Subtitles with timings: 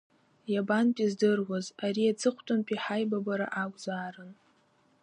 [0.53, 4.31] Иабантәи здыруаз, ари аҵыхәтәантәи ҳаибабара акәзаарын.